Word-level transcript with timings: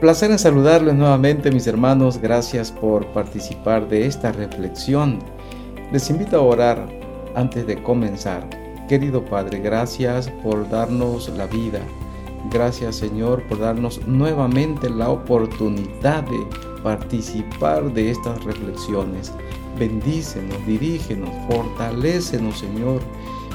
Placer 0.00 0.30
en 0.30 0.38
saludarles 0.38 0.94
nuevamente 0.94 1.50
mis 1.50 1.66
hermanos, 1.66 2.16
gracias 2.16 2.72
por 2.72 3.04
participar 3.08 3.86
de 3.86 4.06
esta 4.06 4.32
reflexión. 4.32 5.18
Les 5.92 6.08
invito 6.08 6.38
a 6.38 6.40
orar 6.40 6.88
antes 7.34 7.66
de 7.66 7.82
comenzar. 7.82 8.48
Querido 8.88 9.22
Padre, 9.22 9.58
gracias 9.58 10.30
por 10.42 10.66
darnos 10.70 11.28
la 11.28 11.46
vida. 11.46 11.80
Gracias 12.50 12.96
Señor 12.96 13.42
por 13.42 13.58
darnos 13.58 14.00
nuevamente 14.06 14.88
la 14.88 15.10
oportunidad 15.10 16.22
de 16.22 16.46
participar 16.82 17.92
de 17.92 18.10
estas 18.10 18.42
reflexiones. 18.42 19.34
Bendícenos, 19.78 20.66
dirígenos, 20.66 21.28
fortalécenos 21.46 22.58
Señor. 22.58 23.02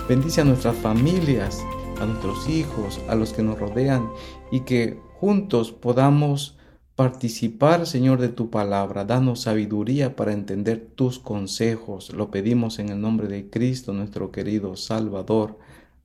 Bendice 0.07 0.41
a 0.41 0.43
nuestras 0.43 0.75
familias, 0.75 1.66
a 2.00 2.05
nuestros 2.05 2.50
hijos, 2.50 3.00
a 3.07 3.15
los 3.15 3.33
que 3.33 3.43
nos 3.43 3.60
rodean 3.60 4.10
y 4.51 4.61
que 4.61 5.00
juntos 5.20 5.71
podamos 5.71 6.57
participar, 6.96 7.86
Señor, 7.86 8.20
de 8.20 8.29
tu 8.29 8.50
palabra. 8.50 9.06
Danos 9.06 9.42
sabiduría 9.42 10.15
para 10.15 10.34
entender 10.34 10.87
tus 10.96 11.20
consejos. 11.20 12.14
Lo 12.14 12.32
pedimos 12.32 12.79
en 12.79 12.89
el 12.89 13.01
nombre 13.01 13.28
de 13.28 13.50
Cristo, 13.50 13.93
nuestro 13.93 14.32
querido 14.32 14.75
Salvador. 14.75 15.60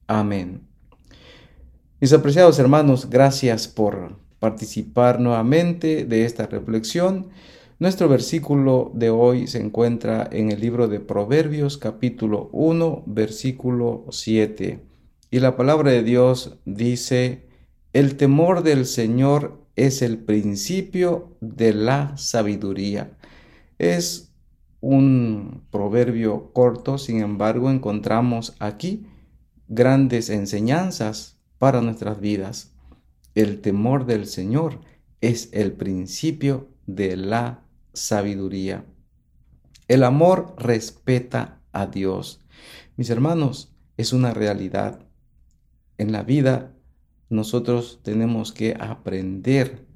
Amén. 0.06 0.62
Mis 2.00 2.12
apreciados 2.12 2.58
hermanos, 2.58 3.10
gracias 3.10 3.68
por 3.68 4.16
participar 4.38 5.20
nuevamente 5.20 6.04
de 6.04 6.24
esta 6.24 6.46
reflexión. 6.46 7.28
Nuestro 7.78 8.08
versículo 8.08 8.90
de 8.94 9.10
hoy 9.10 9.46
se 9.46 9.60
encuentra 9.60 10.28
en 10.30 10.50
el 10.50 10.60
libro 10.60 10.88
de 10.88 11.00
Proverbios 11.00 11.78
capítulo 11.78 12.50
1 12.52 13.04
versículo 13.06 14.04
7. 14.10 14.89
Y 15.30 15.40
la 15.40 15.56
palabra 15.56 15.92
de 15.92 16.02
Dios 16.02 16.58
dice, 16.64 17.48
el 17.92 18.16
temor 18.16 18.62
del 18.62 18.84
Señor 18.84 19.64
es 19.76 20.02
el 20.02 20.18
principio 20.18 21.36
de 21.40 21.72
la 21.72 22.16
sabiduría. 22.16 23.16
Es 23.78 24.32
un 24.80 25.62
proverbio 25.70 26.52
corto, 26.52 26.98
sin 26.98 27.20
embargo, 27.20 27.70
encontramos 27.70 28.56
aquí 28.58 29.06
grandes 29.68 30.30
enseñanzas 30.30 31.38
para 31.58 31.80
nuestras 31.80 32.20
vidas. 32.20 32.72
El 33.34 33.60
temor 33.60 34.06
del 34.06 34.26
Señor 34.26 34.80
es 35.20 35.50
el 35.52 35.72
principio 35.72 36.68
de 36.86 37.16
la 37.16 37.62
sabiduría. 37.92 38.84
El 39.86 40.02
amor 40.02 40.54
respeta 40.58 41.60
a 41.72 41.86
Dios. 41.86 42.40
Mis 42.96 43.10
hermanos, 43.10 43.72
es 43.96 44.12
una 44.12 44.32
realidad. 44.32 45.04
En 46.00 46.12
la 46.12 46.22
vida 46.22 46.72
nosotros 47.28 48.00
tenemos 48.02 48.52
que 48.52 48.74
aprender 48.80 49.86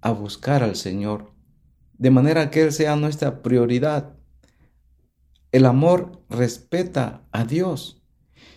a 0.00 0.10
buscar 0.10 0.62
al 0.62 0.74
Señor, 0.74 1.34
de 1.98 2.10
manera 2.10 2.50
que 2.50 2.62
Él 2.62 2.72
sea 2.72 2.96
nuestra 2.96 3.42
prioridad. 3.42 4.14
El 5.52 5.66
amor 5.66 6.24
respeta 6.30 7.26
a 7.30 7.44
Dios. 7.44 8.02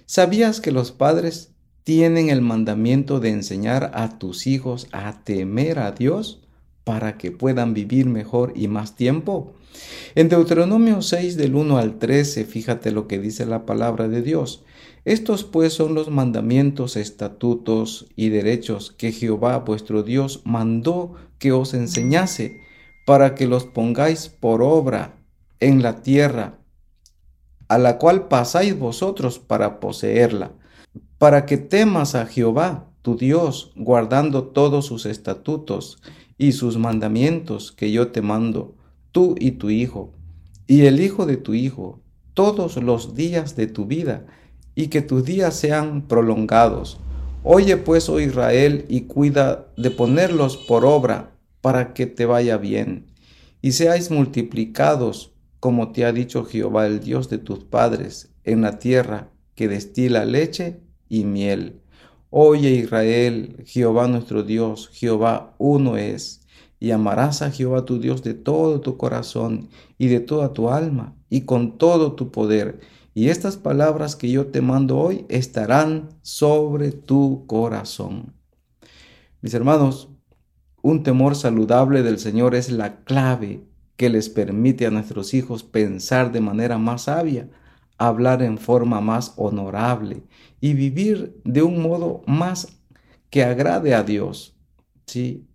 ¿Sabías 0.06 0.62
que 0.62 0.72
los 0.72 0.94
padres 0.94 1.58
tienen 1.84 2.30
el 2.30 2.40
mandamiento 2.40 3.20
de 3.20 3.32
enseñar 3.32 3.92
a 3.94 4.18
tus 4.18 4.48
hijos 4.48 4.88
a 4.94 5.26
temer 5.26 5.80
a 5.80 5.92
Dios 5.92 6.42
para 6.86 7.18
que 7.18 7.32
puedan 7.32 7.74
vivir 7.74 8.06
mejor 8.06 8.54
y 8.56 8.70
más 8.70 8.96
tiempo? 8.96 9.56
En 10.16 10.30
Deuteronomio 10.30 11.02
6 11.02 11.36
del 11.36 11.56
1 11.56 11.80
al 11.80 12.00
13, 12.00 12.46
fíjate 12.46 12.92
lo 12.92 13.10
que 13.10 13.20
dice 13.20 13.46
la 13.46 13.66
palabra 13.66 14.08
de 14.08 14.22
Dios. 14.22 14.64
Estos 15.08 15.46
pues 15.46 15.72
son 15.72 15.94
los 15.94 16.10
mandamientos, 16.10 16.98
estatutos 16.98 18.08
y 18.18 18.28
derechos 18.28 18.92
que 18.92 19.14
Jehová 19.14 19.58
vuestro 19.60 20.04
Dios 20.04 20.42
mandó 20.44 21.14
que 21.40 21.54
os 21.54 21.74
enseñase, 21.74 22.60
para 23.06 23.34
que 23.34 23.48
los 23.48 23.64
pongáis 23.64 24.28
por 24.28 24.62
obra 24.62 25.16
en 25.62 25.82
la 25.82 26.02
tierra, 26.02 26.60
a 27.70 27.78
la 27.78 27.98
cual 28.00 28.28
pasáis 28.28 28.78
vosotros 28.78 29.40
para 29.40 29.80
poseerla, 29.80 30.52
para 31.18 31.46
que 31.46 31.56
temas 31.56 32.14
a 32.14 32.26
Jehová 32.26 32.90
tu 33.02 33.16
Dios, 33.16 33.72
guardando 33.78 34.44
todos 34.44 34.88
sus 34.88 35.06
estatutos 35.06 36.02
y 36.38 36.52
sus 36.52 36.78
mandamientos 36.78 37.72
que 37.72 37.94
yo 37.94 38.10
te 38.10 38.22
mando, 38.22 38.76
tú 39.14 39.36
y 39.40 39.52
tu 39.52 39.70
hijo, 39.70 40.12
y 40.68 40.82
el 40.82 41.00
hijo 41.00 41.26
de 41.26 41.38
tu 41.38 41.54
hijo, 41.54 42.02
todos 42.34 42.76
los 42.76 43.16
días 43.16 43.56
de 43.56 43.68
tu 43.68 43.86
vida, 43.86 44.26
y 44.78 44.90
que 44.90 45.02
tus 45.02 45.26
días 45.26 45.56
sean 45.56 46.04
prolongados. 46.08 47.00
Oye 47.44 47.78
pues, 47.78 48.10
oh 48.10 48.20
Israel, 48.20 48.86
y 48.88 49.02
cuida 49.02 49.66
de 49.76 49.90
ponerlos 49.90 50.56
por 50.56 50.86
obra 50.86 51.32
para 51.62 51.96
que 51.96 52.06
te 52.06 52.28
vaya 52.28 52.58
bien, 52.58 53.08
y 53.60 53.72
seáis 53.72 54.12
multiplicados, 54.12 55.34
como 55.60 55.92
te 55.92 56.06
ha 56.06 56.14
dicho 56.14 56.46
Jehová, 56.46 56.86
el 56.86 57.00
Dios 57.00 57.28
de 57.28 57.40
tus 57.40 57.64
padres, 57.64 58.30
en 58.44 58.62
la 58.62 58.78
tierra 58.78 59.32
que 59.56 59.68
destila 59.68 60.26
leche 60.26 60.80
y 61.10 61.24
miel. 61.24 61.82
Oye 62.30 62.70
Israel, 62.70 63.64
Jehová 63.66 64.08
nuestro 64.08 64.44
Dios, 64.44 64.92
Jehová 64.94 65.56
uno 65.58 65.98
es, 65.98 66.42
y 66.80 66.92
amarás 66.92 67.42
a 67.42 67.50
Jehová 67.50 67.84
tu 67.84 68.00
Dios 68.00 68.22
de 68.22 68.36
todo 68.36 68.80
tu 68.82 68.96
corazón 68.96 69.70
y 69.98 70.08
de 70.10 70.20
toda 70.20 70.54
tu 70.54 70.70
alma 70.70 71.16
y 71.32 71.42
con 71.42 71.80
todo 71.80 72.14
tu 72.14 72.30
poder 72.30 72.80
y 73.18 73.32
estas 73.32 73.58
palabras 73.58 74.16
que 74.16 74.30
yo 74.30 74.46
te 74.46 74.62
mando 74.62 75.00
hoy 75.00 75.26
estarán 75.28 76.10
sobre 76.22 76.92
tu 76.92 77.48
corazón. 77.48 78.36
Mis 79.42 79.56
hermanos, 79.56 80.10
un 80.84 81.02
temor 81.02 81.36
saludable 81.36 82.04
del 82.04 82.20
Señor 82.20 82.54
es 82.54 82.72
la 82.72 82.98
clave 82.98 83.64
que 83.96 84.12
les 84.12 84.30
permite 84.30 84.86
a 84.86 84.92
nuestros 84.92 85.34
hijos 85.34 85.64
pensar 85.64 86.32
de 86.32 86.42
manera 86.42 86.78
más 86.78 87.06
sabia, 87.06 87.50
hablar 87.98 88.44
en 88.44 88.60
forma 88.60 89.02
más 89.02 89.34
honorable 89.36 90.22
y 90.62 90.76
vivir 90.76 91.42
de 91.44 91.64
un 91.64 91.82
modo 91.82 92.22
más 92.28 92.68
que 93.32 93.44
agrade 93.44 93.96
a 93.96 94.04
Dios. 94.04 94.56
Sí, 95.08 95.48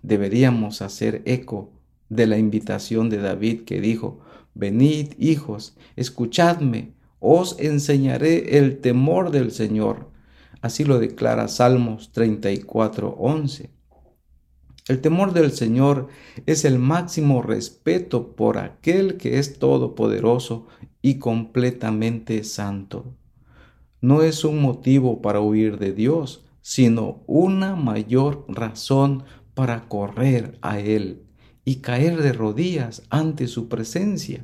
deberíamos 0.00 0.80
hacer 0.80 1.20
eco 1.26 1.74
de 2.08 2.26
la 2.26 2.38
invitación 2.38 3.10
de 3.10 3.18
David 3.18 3.64
que 3.64 3.82
dijo, 3.82 4.20
Venid, 4.58 5.12
hijos, 5.18 5.76
escuchadme, 5.96 6.94
os 7.20 7.60
enseñaré 7.60 8.56
el 8.56 8.80
temor 8.80 9.30
del 9.30 9.52
Señor. 9.52 10.10
Así 10.62 10.82
lo 10.82 10.98
declara 10.98 11.46
Salmos 11.48 12.10
34, 12.12 13.16
11. 13.18 13.70
El 14.88 15.00
temor 15.02 15.34
del 15.34 15.52
Señor 15.52 16.08
es 16.46 16.64
el 16.64 16.78
máximo 16.78 17.42
respeto 17.42 18.34
por 18.34 18.56
aquel 18.56 19.18
que 19.18 19.38
es 19.38 19.58
todopoderoso 19.58 20.68
y 21.02 21.18
completamente 21.18 22.42
santo. 22.42 23.14
No 24.00 24.22
es 24.22 24.42
un 24.42 24.62
motivo 24.62 25.20
para 25.20 25.40
huir 25.40 25.78
de 25.78 25.92
Dios, 25.92 26.46
sino 26.62 27.22
una 27.26 27.76
mayor 27.76 28.46
razón 28.48 29.24
para 29.52 29.86
correr 29.86 30.58
a 30.62 30.80
Él 30.80 31.25
y 31.66 31.76
caer 31.76 32.22
de 32.22 32.32
rodillas 32.32 33.02
ante 33.10 33.48
su 33.48 33.68
presencia. 33.68 34.42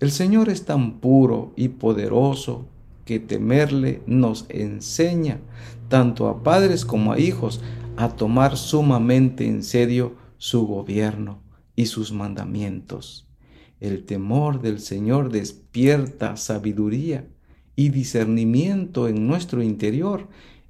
El 0.00 0.10
Señor 0.10 0.48
es 0.48 0.64
tan 0.64 0.98
puro 0.98 1.52
y 1.54 1.68
poderoso 1.68 2.66
que 3.04 3.20
temerle 3.20 4.02
nos 4.06 4.46
enseña, 4.48 5.38
tanto 5.88 6.28
a 6.28 6.42
padres 6.42 6.84
como 6.86 7.12
a 7.12 7.20
hijos, 7.20 7.60
a 7.96 8.16
tomar 8.16 8.56
sumamente 8.56 9.46
en 9.46 9.62
serio 9.62 10.14
su 10.38 10.66
gobierno 10.66 11.42
y 11.76 11.86
sus 11.86 12.10
mandamientos. 12.10 13.28
El 13.78 14.04
temor 14.04 14.62
del 14.62 14.80
Señor 14.80 15.30
despierta 15.30 16.36
sabiduría 16.38 17.26
y 17.76 17.90
discernimiento 17.90 19.08
en 19.08 19.26
nuestro 19.26 19.62
interior 19.62 20.28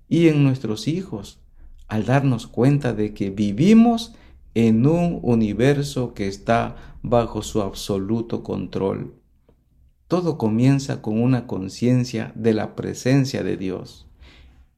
y 0.08 0.26
en 0.26 0.42
nuestros 0.42 0.88
hijos, 0.88 1.38
al 1.86 2.06
darnos 2.06 2.48
cuenta 2.48 2.92
de 2.92 3.14
que 3.14 3.30
vivimos 3.30 4.14
en 4.54 4.86
un 4.86 5.20
universo 5.22 6.14
que 6.14 6.26
está 6.26 6.76
bajo 7.02 7.42
su 7.42 7.62
absoluto 7.62 8.42
control. 8.42 9.14
Todo 10.08 10.38
comienza 10.38 11.02
con 11.02 11.22
una 11.22 11.46
conciencia 11.46 12.32
de 12.34 12.52
la 12.52 12.74
presencia 12.74 13.44
de 13.44 13.56
Dios. 13.56 14.08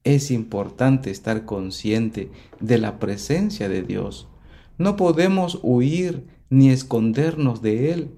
Es 0.05 0.31
importante 0.31 1.11
estar 1.11 1.45
consciente 1.47 2.31
de 2.61 2.79
la 2.79 2.99
presencia 2.99 3.69
de 3.69 3.83
Dios. 3.83 4.29
No 4.77 4.97
podemos 4.97 5.61
huir 5.63 6.27
ni 6.51 6.69
escondernos 6.69 7.63
de 7.63 7.93
Él. 7.93 8.11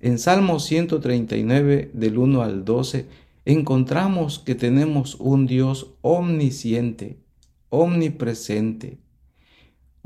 En 0.00 0.18
Salmo 0.18 0.60
139 0.60 1.90
del 1.94 2.18
1 2.18 2.42
al 2.42 2.64
12 2.64 3.06
encontramos 3.44 4.38
que 4.38 4.54
tenemos 4.54 5.16
un 5.16 5.46
Dios 5.46 5.94
omnisciente, 6.02 7.18
omnipresente, 7.70 8.98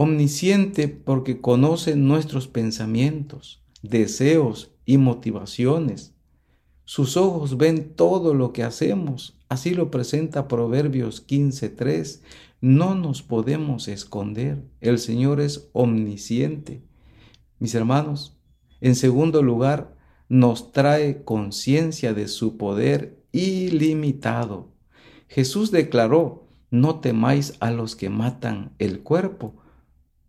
omnisciente 0.00 0.87
porque 0.87 1.41
conoce 1.41 1.97
nuestros 1.97 2.47
pensamientos, 2.47 3.65
deseos 3.83 4.71
y 4.87 4.97
motivaciones. 4.97 6.15
Sus 6.85 7.17
ojos 7.17 7.56
ven 7.56 7.95
todo 7.97 8.33
lo 8.33 8.53
que 8.53 8.62
hacemos. 8.62 9.41
Así 9.49 9.75
lo 9.75 9.91
presenta 9.91 10.47
Proverbios 10.47 11.27
15.3. 11.27 12.21
no 12.61 12.95
nos 12.95 13.25
podemos 13.25 13.89
esconder. 13.89 14.62
El 14.81 15.00
Señor 15.00 15.41
es 15.41 15.69
omnisciente. 15.73 16.81
Mis 17.59 17.75
hermanos, 17.75 18.39
en 18.81 18.95
segundo 18.95 19.43
lugar, 19.43 19.97
nos 20.29 20.71
trae 20.71 21.25
conciencia 21.25 22.15
de 22.15 22.29
su 22.29 22.56
poder 22.56 23.19
ilimitado. 23.33 24.69
Jesús 25.27 25.73
declaró, 25.73 26.47
no 26.71 27.00
temáis 27.00 27.55
a 27.59 27.73
los 27.73 27.97
que 27.97 28.11
matan 28.11 28.77
el 28.79 29.00
cuerpo, 29.00 29.56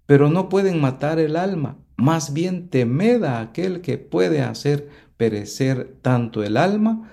pero 0.09 0.31
no 0.31 0.49
pueden 0.49 0.81
matar 0.81 1.19
el 1.19 1.35
alma. 1.35 1.77
Más 1.95 2.33
bien 2.33 2.69
temed 2.69 3.23
a 3.23 3.41
aquel 3.41 3.81
que 3.81 3.99
puede 3.99 4.41
hacer 4.41 4.89
perecer 5.17 5.99
tanto 6.01 6.41
el 6.41 6.57
alma 6.57 7.11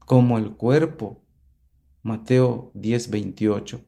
como 0.00 0.38
el 0.38 0.50
cuerpo. 0.50 1.22
Mateo 2.02 2.72
10:28. 2.74 3.82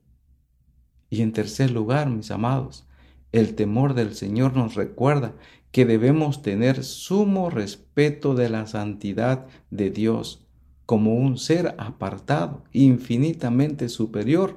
Y 1.11 1.23
en 1.23 1.33
tercer 1.33 1.73
lugar, 1.73 2.09
mis 2.09 2.31
amados, 2.31 2.87
el 3.33 3.57
temor 3.57 3.95
del 3.95 4.15
Señor 4.15 4.55
nos 4.57 4.77
recuerda 4.77 5.33
que 5.73 5.85
debemos 5.85 6.41
tener 6.41 6.85
sumo 6.85 7.51
respeto 7.51 8.37
de 8.37 8.51
la 8.51 8.69
santidad 8.69 9.49
de 9.73 9.91
Dios 9.91 10.47
como 10.87 11.17
un 11.17 11.39
ser 11.39 11.75
apartado, 11.77 12.63
infinitamente 12.71 13.89
superior 13.89 14.57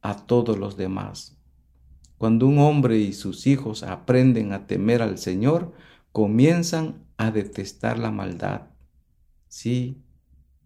a 0.00 0.24
todos 0.24 0.56
los 0.58 0.78
demás. 0.78 1.34
Cuando 2.24 2.46
un 2.46 2.58
hombre 2.58 2.96
y 2.96 3.12
sus 3.12 3.46
hijos 3.46 3.82
aprenden 3.82 4.54
a 4.54 4.66
temer 4.66 5.02
al 5.02 5.18
Señor, 5.18 5.74
comienzan 6.10 7.04
a 7.18 7.30
detestar 7.30 7.98
la 7.98 8.10
maldad. 8.10 8.70
Sí, 9.48 10.02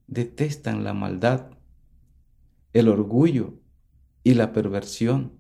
detestan 0.06 0.84
la 0.84 0.94
maldad, 0.94 1.50
el 2.72 2.87
orgullo 2.87 3.55
y 4.22 4.34
la 4.34 4.52
perversión. 4.52 5.32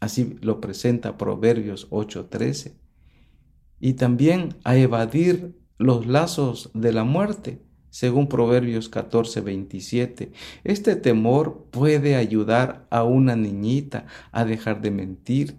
Así 0.00 0.38
lo 0.40 0.62
presenta 0.62 1.18
Proverbios 1.18 1.88
8:13 1.90 2.78
y 3.80 3.92
también 3.92 4.56
a 4.64 4.76
evadir 4.76 5.60
los 5.76 6.06
lazos 6.06 6.70
de 6.72 6.90
la 6.90 7.04
muerte, 7.04 7.60
según 7.92 8.26
Proverbios 8.26 8.88
14, 8.88 9.42
27. 9.42 10.32
Este 10.64 10.96
temor 10.96 11.66
puede 11.70 12.16
ayudar 12.16 12.86
a 12.88 13.04
una 13.04 13.36
niñita 13.36 14.06
a 14.32 14.46
dejar 14.46 14.80
de 14.80 14.90
mentir 14.90 15.56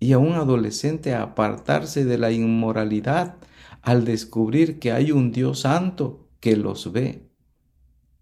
y 0.00 0.12
a 0.12 0.18
un 0.18 0.32
adolescente 0.32 1.12
a 1.12 1.20
apartarse 1.20 2.06
de 2.06 2.16
la 2.16 2.32
inmoralidad 2.32 3.36
al 3.82 4.06
descubrir 4.06 4.78
que 4.78 4.90
hay 4.90 5.12
un 5.12 5.32
Dios 5.32 5.60
santo 5.60 6.26
que 6.40 6.56
los 6.56 6.92
ve. 6.92 7.28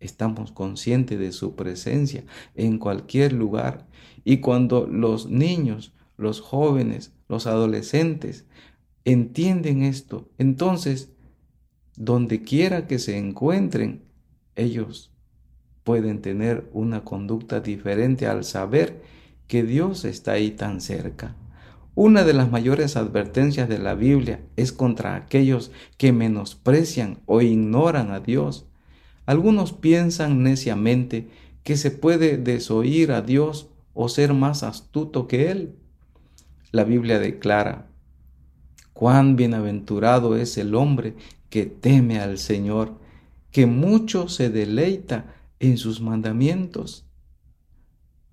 Estamos 0.01 0.51
conscientes 0.51 1.21
de 1.21 1.31
su 1.31 1.55
presencia 1.55 2.25
en 2.57 2.79
cualquier 2.79 3.33
lugar 3.33 3.87
y 4.25 4.39
cuando 4.39 4.85
los 4.85 5.31
niños, 5.31 5.95
los 6.17 6.41
jóvenes, 6.41 7.13
los 7.29 7.47
adolescentes 7.47 8.47
entienden 9.05 9.85
esto, 9.85 10.29
entonces, 10.39 11.14
donde 11.97 12.43
quiera 12.43 12.87
que 12.87 12.99
se 12.99 13.19
encuentren, 13.19 14.03
ellos 14.57 15.13
pueden 15.85 16.23
tener 16.23 16.69
una 16.73 17.05
conducta 17.05 17.61
diferente 17.61 18.27
al 18.27 18.45
saber 18.45 19.03
que 19.47 19.63
Dios 19.63 20.05
está 20.05 20.33
ahí 20.33 20.51
tan 20.51 20.81
cerca. 20.81 21.37
Una 21.95 22.25
de 22.25 22.33
las 22.33 22.51
mayores 22.51 22.97
advertencias 22.97 23.69
de 23.69 23.79
la 23.79 23.95
Biblia 23.95 24.41
es 24.57 24.73
contra 24.73 25.15
aquellos 25.15 25.71
que 25.97 26.13
menosprecian 26.13 27.21
o 27.27 27.41
ignoran 27.41 28.11
a 28.11 28.19
Dios. 28.19 28.67
Algunos 29.27 29.73
piensan 29.73 30.43
neciamente 30.43 31.29
que 31.63 31.77
se 31.77 31.93
puede 31.93 32.37
desoír 32.37 33.13
a 33.13 33.23
Dios 33.23 33.69
o 33.93 34.09
ser 34.09 34.35
más 34.35 34.65
astuto 34.65 35.29
que 35.29 35.51
Él. 35.51 35.77
La 36.73 36.83
Biblia 36.83 37.21
declara, 37.21 37.87
Cuán 38.93 39.37
bienaventurado 39.37 40.37
es 40.37 40.59
el 40.59 40.75
hombre 40.75 41.15
que 41.55 41.67
teme 41.67 42.19
al 42.19 42.39
Señor, 42.39 42.99
que 43.53 43.67
mucho 43.67 44.29
se 44.29 44.51
deleita 44.51 45.37
en 45.61 45.79
sus 45.79 46.01
mandamientos. 46.01 47.07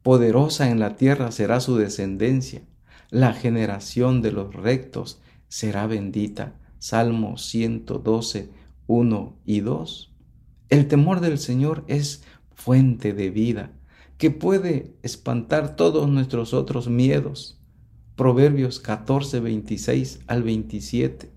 Poderosa 0.02 0.72
en 0.72 0.80
la 0.80 0.96
tierra 0.96 1.32
será 1.32 1.60
su 1.60 1.78
descendencia, 1.78 2.64
la 3.12 3.34
generación 3.34 4.24
de 4.24 4.32
los 4.32 4.56
rectos 4.56 5.22
será 5.50 5.86
bendita. 5.86 6.56
Salmo 6.80 7.38
112, 7.38 8.50
1 8.88 9.38
y 9.46 9.60
2. 9.60 10.16
El 10.70 10.88
temor 10.88 11.20
del 11.20 11.38
Señor 11.38 11.84
es 11.86 12.24
fuente 12.56 13.14
de 13.14 13.30
vida, 13.30 13.72
que 14.18 14.32
puede 14.32 14.96
espantar 15.04 15.76
todos 15.76 16.10
nuestros 16.10 16.56
otros 16.56 16.90
miedos. 16.90 17.62
Proverbios 18.16 18.80
14, 18.80 19.42
26 19.42 20.22
al 20.26 20.42
27, 20.42 21.32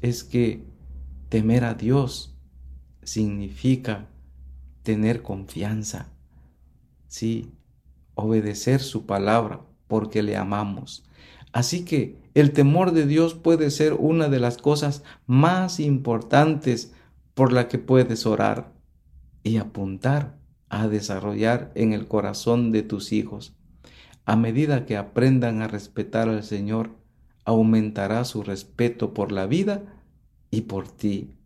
es 0.00 0.24
que 0.24 0.66
temer 1.28 1.64
a 1.64 1.74
Dios 1.74 2.36
significa 3.02 4.08
tener 4.82 5.22
confianza, 5.22 6.08
sí, 7.06 7.52
obedecer 8.14 8.80
su 8.80 9.06
palabra 9.06 9.60
porque 9.86 10.22
le 10.22 10.36
amamos. 10.36 11.04
Así 11.52 11.84
que 11.84 12.18
el 12.34 12.52
temor 12.52 12.92
de 12.92 13.06
Dios 13.06 13.34
puede 13.34 13.70
ser 13.70 13.94
una 13.94 14.28
de 14.28 14.40
las 14.40 14.58
cosas 14.58 15.02
más 15.26 15.80
importantes 15.80 16.92
por 17.34 17.52
la 17.52 17.68
que 17.68 17.78
puedes 17.78 18.26
orar 18.26 18.72
y 19.42 19.56
apuntar 19.56 20.38
a 20.68 20.88
desarrollar 20.88 21.72
en 21.74 21.92
el 21.92 22.06
corazón 22.06 22.72
de 22.72 22.82
tus 22.82 23.12
hijos. 23.12 23.56
A 24.26 24.36
medida 24.36 24.84
que 24.84 24.96
aprendan 24.96 25.62
a 25.62 25.68
respetar 25.68 26.28
al 26.28 26.42
Señor, 26.42 26.90
aumentará 27.44 28.24
su 28.24 28.42
respeto 28.42 29.14
por 29.14 29.32
la 29.32 29.46
vida 29.46 29.97
y 30.50 30.62
por 30.62 30.88
ti. 30.88 31.36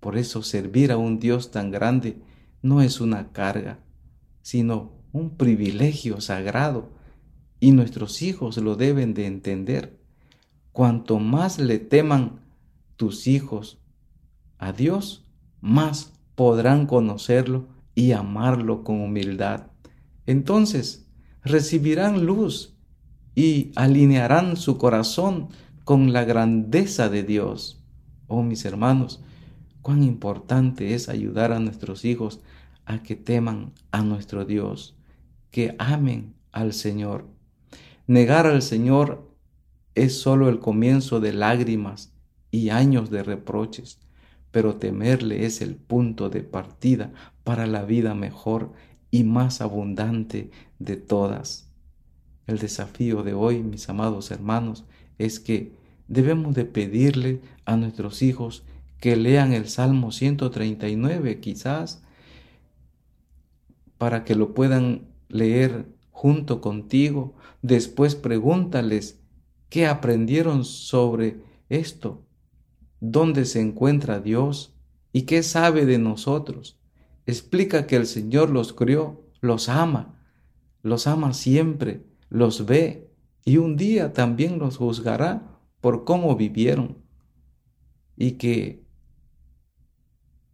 Por 0.00 0.16
eso 0.16 0.42
servir 0.42 0.92
a 0.92 0.96
un 0.96 1.18
Dios 1.18 1.50
tan 1.50 1.70
grande 1.70 2.20
no 2.62 2.82
es 2.82 3.00
una 3.00 3.32
carga, 3.32 3.80
sino 4.42 4.92
un 5.12 5.36
privilegio 5.36 6.20
sagrado, 6.20 6.90
y 7.58 7.72
nuestros 7.72 8.22
hijos 8.22 8.58
lo 8.58 8.76
deben 8.76 9.14
de 9.14 9.26
entender. 9.26 9.98
Cuanto 10.72 11.18
más 11.18 11.58
le 11.58 11.78
teman 11.78 12.40
tus 12.96 13.26
hijos 13.26 13.78
a 14.58 14.72
Dios, 14.72 15.24
más 15.60 16.12
podrán 16.34 16.86
conocerlo 16.86 17.68
y 17.94 18.12
amarlo 18.12 18.84
con 18.84 19.00
humildad. 19.00 19.68
Entonces, 20.26 21.08
recibirán 21.42 22.26
luz 22.26 22.76
y 23.34 23.72
alinearán 23.74 24.56
su 24.56 24.76
corazón 24.76 25.48
con 25.84 26.12
la 26.12 26.24
grandeza 26.24 27.08
de 27.08 27.22
Dios. 27.22 27.75
Oh 28.26 28.42
mis 28.42 28.64
hermanos, 28.64 29.22
cuán 29.82 30.02
importante 30.02 30.94
es 30.94 31.08
ayudar 31.08 31.52
a 31.52 31.60
nuestros 31.60 32.04
hijos 32.04 32.40
a 32.84 33.02
que 33.02 33.16
teman 33.16 33.72
a 33.90 34.02
nuestro 34.02 34.44
Dios, 34.44 34.96
que 35.50 35.74
amen 35.78 36.34
al 36.52 36.72
Señor. 36.72 37.26
Negar 38.06 38.46
al 38.46 38.62
Señor 38.62 39.30
es 39.94 40.20
solo 40.20 40.48
el 40.48 40.58
comienzo 40.58 41.20
de 41.20 41.32
lágrimas 41.32 42.12
y 42.50 42.70
años 42.70 43.10
de 43.10 43.22
reproches, 43.22 43.98
pero 44.50 44.76
temerle 44.76 45.44
es 45.44 45.60
el 45.60 45.76
punto 45.76 46.30
de 46.30 46.42
partida 46.42 47.12
para 47.44 47.66
la 47.66 47.84
vida 47.84 48.14
mejor 48.14 48.72
y 49.10 49.24
más 49.24 49.60
abundante 49.60 50.50
de 50.78 50.96
todas. 50.96 51.70
El 52.46 52.58
desafío 52.58 53.22
de 53.22 53.34
hoy, 53.34 53.62
mis 53.62 53.88
amados 53.88 54.30
hermanos, 54.30 54.84
es 55.18 55.40
que 55.40 55.72
debemos 56.08 56.54
de 56.54 56.64
pedirle 56.64 57.40
a 57.66 57.76
nuestros 57.76 58.22
hijos 58.22 58.64
que 59.00 59.16
lean 59.16 59.52
el 59.52 59.68
Salmo 59.68 60.12
139 60.12 61.40
quizás 61.40 62.02
para 63.98 64.24
que 64.24 64.34
lo 64.34 64.54
puedan 64.54 65.08
leer 65.28 65.86
junto 66.10 66.60
contigo. 66.60 67.34
Después 67.62 68.14
pregúntales 68.14 69.20
qué 69.68 69.86
aprendieron 69.86 70.64
sobre 70.64 71.42
esto, 71.68 72.24
dónde 73.00 73.44
se 73.44 73.60
encuentra 73.60 74.20
Dios 74.20 74.74
y 75.12 75.22
qué 75.22 75.42
sabe 75.42 75.86
de 75.86 75.98
nosotros. 75.98 76.78
Explica 77.26 77.86
que 77.86 77.96
el 77.96 78.06
Señor 78.06 78.50
los 78.50 78.72
crió, 78.72 79.24
los 79.40 79.68
ama, 79.68 80.22
los 80.82 81.06
ama 81.06 81.34
siempre, 81.34 82.04
los 82.28 82.66
ve 82.66 83.10
y 83.44 83.58
un 83.58 83.76
día 83.76 84.12
también 84.12 84.58
los 84.58 84.76
juzgará 84.76 85.58
por 85.80 86.04
cómo 86.04 86.36
vivieron. 86.36 87.05
Y 88.16 88.32
que 88.32 88.82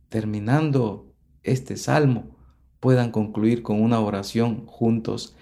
terminando 0.09 1.13
este 1.43 1.77
salmo 1.77 2.37
puedan 2.81 3.11
concluir 3.13 3.63
con 3.63 3.81
una 3.81 4.01
oración 4.01 4.67
juntos 4.67 5.37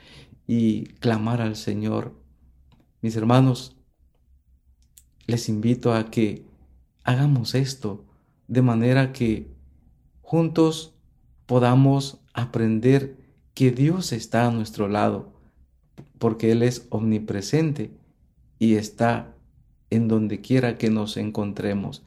y 0.47 0.85
clamar 1.01 1.41
al 1.41 1.57
Señor. 1.57 2.15
Mis 3.03 3.17
hermanos, 3.17 3.77
les 5.27 5.49
invito 5.49 5.95
a 5.95 6.11
que 6.11 6.45
hagamos 7.05 7.55
esto 7.55 8.05
de 8.47 8.63
manera 8.63 9.13
que 9.13 9.49
juntos 10.23 10.95
podamos 11.47 12.21
aprender 12.35 13.17
que 13.55 13.71
Dios 13.71 14.13
está 14.13 14.47
a 14.47 14.51
nuestro 14.51 14.89
lado, 14.89 15.33
porque 16.19 16.53
Él 16.53 16.63
es 16.63 16.87
omnipresente 16.91 17.91
y 18.59 18.75
está 18.75 19.35
en 19.91 20.09
donde 20.09 20.41
quiera 20.41 20.79
que 20.79 20.91
nos 20.91 21.17
encontremos. 21.17 22.03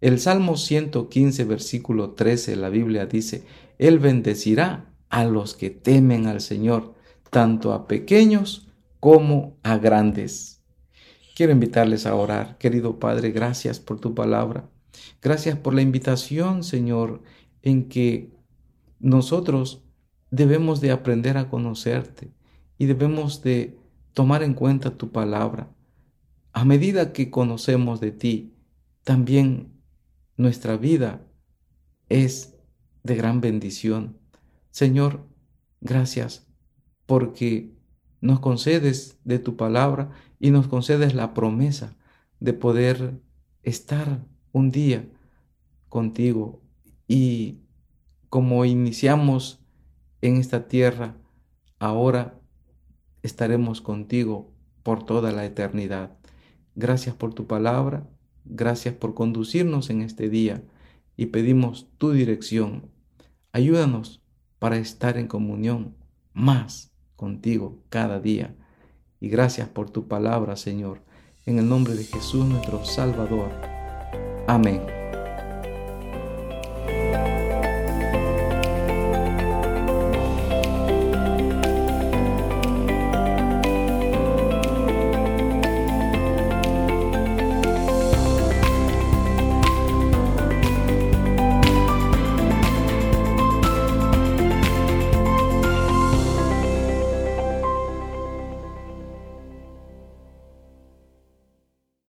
El 0.00 0.18
Salmo 0.18 0.56
115, 0.56 1.44
versículo 1.44 2.10
13, 2.10 2.56
la 2.56 2.68
Biblia 2.68 3.06
dice, 3.06 3.44
Él 3.78 3.98
bendecirá 3.98 4.92
a 5.08 5.24
los 5.24 5.54
que 5.54 5.70
temen 5.70 6.26
al 6.26 6.40
Señor, 6.40 6.94
tanto 7.30 7.72
a 7.72 7.86
pequeños 7.86 8.68
como 8.98 9.56
a 9.62 9.78
grandes. 9.78 10.60
Quiero 11.36 11.52
invitarles 11.52 12.06
a 12.06 12.14
orar. 12.14 12.58
Querido 12.58 12.98
Padre, 12.98 13.30
gracias 13.30 13.80
por 13.80 14.00
tu 14.00 14.14
palabra. 14.14 14.68
Gracias 15.22 15.56
por 15.56 15.74
la 15.74 15.82
invitación, 15.82 16.62
Señor, 16.64 17.22
en 17.62 17.88
que 17.88 18.30
nosotros 19.00 19.82
debemos 20.30 20.80
de 20.80 20.90
aprender 20.90 21.36
a 21.36 21.48
conocerte 21.48 22.32
y 22.78 22.86
debemos 22.86 23.42
de 23.42 23.78
tomar 24.14 24.42
en 24.42 24.54
cuenta 24.54 24.96
tu 24.96 25.10
palabra. 25.12 25.68
A 26.52 26.64
medida 26.64 27.12
que 27.12 27.30
conocemos 27.30 28.00
de 28.00 28.12
ti, 28.12 28.54
también 29.04 29.72
nuestra 30.36 30.76
vida 30.76 31.26
es 32.08 32.54
de 33.02 33.16
gran 33.16 33.40
bendición. 33.40 34.18
Señor, 34.70 35.26
gracias 35.80 36.46
porque 37.06 37.74
nos 38.20 38.40
concedes 38.40 39.18
de 39.24 39.38
tu 39.38 39.56
palabra 39.56 40.10
y 40.38 40.50
nos 40.50 40.68
concedes 40.68 41.14
la 41.14 41.34
promesa 41.34 41.96
de 42.38 42.52
poder 42.52 43.20
estar 43.62 44.24
un 44.52 44.70
día 44.70 45.08
contigo 45.88 46.62
y 47.08 47.58
como 48.28 48.64
iniciamos 48.64 49.60
en 50.20 50.36
esta 50.36 50.68
tierra, 50.68 51.16
ahora 51.78 52.40
estaremos 53.22 53.80
contigo 53.80 54.52
por 54.82 55.04
toda 55.04 55.32
la 55.32 55.44
eternidad. 55.44 56.16
Gracias 56.74 57.14
por 57.14 57.34
tu 57.34 57.46
palabra, 57.46 58.08
gracias 58.44 58.94
por 58.94 59.14
conducirnos 59.14 59.90
en 59.90 60.02
este 60.02 60.28
día 60.28 60.62
y 61.16 61.26
pedimos 61.26 61.88
tu 61.98 62.12
dirección. 62.12 62.90
Ayúdanos 63.52 64.22
para 64.58 64.76
estar 64.76 65.18
en 65.18 65.28
comunión 65.28 65.94
más 66.32 66.92
contigo 67.16 67.82
cada 67.88 68.20
día. 68.20 68.54
Y 69.20 69.28
gracias 69.28 69.68
por 69.68 69.90
tu 69.90 70.08
palabra, 70.08 70.56
Señor, 70.56 71.02
en 71.46 71.58
el 71.58 71.68
nombre 71.68 71.94
de 71.94 72.04
Jesús 72.04 72.46
nuestro 72.46 72.84
Salvador. 72.84 73.52
Amén. 74.46 75.01